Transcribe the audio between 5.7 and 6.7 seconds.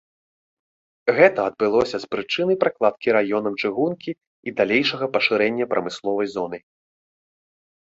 прамысловай зоны.